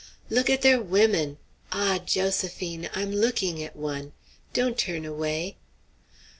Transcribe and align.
"Look 0.31 0.49
at 0.49 0.63
their 0.63 0.81
women! 0.81 1.37
Ah, 1.71 1.99
Josephine, 2.03 2.89
I'm 2.95 3.11
looking 3.11 3.61
at 3.61 3.75
one! 3.75 4.13
Don't 4.51 4.75
turn 4.75 5.05
away. 5.05 5.57